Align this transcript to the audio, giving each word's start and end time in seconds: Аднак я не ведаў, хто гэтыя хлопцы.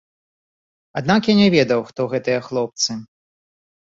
Аднак 1.01 1.21
я 1.31 1.35
не 1.41 1.49
ведаў, 1.57 1.79
хто 1.91 2.01
гэтыя 2.13 2.39
хлопцы. 2.47 2.91